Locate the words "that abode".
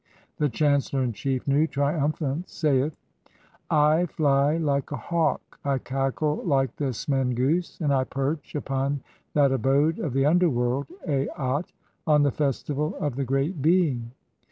9.35-9.99